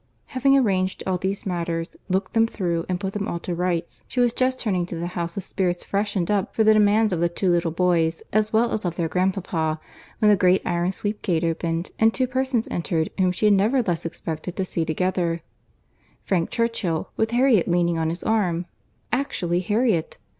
[0.33, 4.19] Having arranged all these matters, looked them through, and put them all to rights, she
[4.19, 7.29] was just turning to the house with spirits freshened up for the demands of the
[7.29, 9.79] two little boys, as well as of their grandpapa,
[10.17, 13.83] when the great iron sweep gate opened, and two persons entered whom she had never
[13.83, 20.17] less expected to see together—Frank Churchill, with Harriet leaning on his arm—actually Harriet!